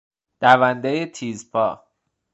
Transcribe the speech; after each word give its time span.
دوندهی 0.41 1.05
تیزپا 1.05 1.83